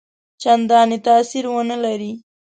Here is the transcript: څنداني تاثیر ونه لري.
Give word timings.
څنداني 0.41 0.97
تاثیر 1.07 1.45
ونه 1.51 1.75
لري. 1.83 2.11